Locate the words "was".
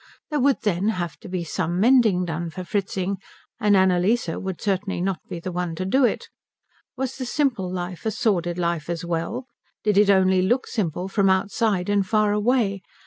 6.97-7.17